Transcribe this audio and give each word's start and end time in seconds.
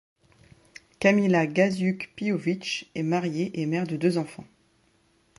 Kamila 0.99 1.45
Gasiuk-Pihowicz 1.45 2.87
est 2.95 3.03
mariée 3.03 3.51
et 3.61 3.67
mère 3.67 3.85
de 3.85 3.97
deux 3.97 4.17
enfants. 4.17 4.47